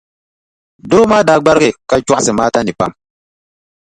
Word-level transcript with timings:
Dɔro 0.89 1.03
maa 1.11 1.25
daa 1.27 1.41
gbarigi 1.41 1.77
ka 1.89 1.95
chɔɣisi 2.05 2.31
Maata 2.37 2.59
nii 2.65 2.77
pam. 2.79 2.91